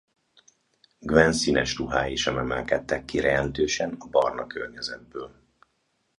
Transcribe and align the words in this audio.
Gwen 0.99 1.31
színes 1.33 1.75
ruhái 1.77 2.15
sem 2.15 2.37
emelkednek 2.37 3.05
ki 3.05 3.17
jelentősen 3.17 3.95
a 3.99 4.07
barna 4.09 4.47
környezetből. 4.47 5.35